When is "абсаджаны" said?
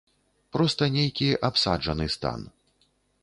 1.49-2.09